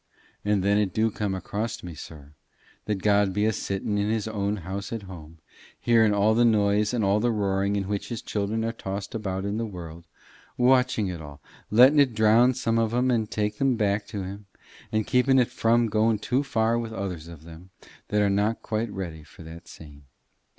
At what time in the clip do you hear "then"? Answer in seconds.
0.63-0.79